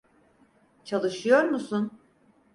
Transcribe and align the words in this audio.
Çalışıyor 0.83 1.43
musun? 1.43 1.91